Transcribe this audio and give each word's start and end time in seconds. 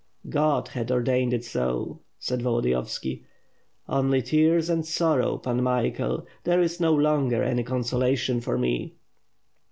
"God 0.31 0.69
has 0.69 0.89
ordained 0.89 1.31
it 1.31 1.45
so," 1.45 1.99
said 2.17 2.41
Volodiyovski. 2.41 3.21
"Only 3.87 4.23
tears 4.23 4.67
and 4.67 4.83
sorrow. 4.83 5.37
Pan 5.37 5.61
Michael, 5.61 6.25
there 6.43 6.59
is 6.59 6.79
no 6.81 6.95
longer 6.95 7.43
any 7.43 7.61
consolation 7.61 8.41
for 8.41 8.57
me." 8.57 8.95